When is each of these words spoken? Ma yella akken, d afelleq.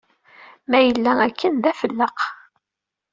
Ma 0.69 0.79
yella 0.81 1.11
akken, 1.27 1.53
d 1.63 1.65
afelleq. 1.71 2.19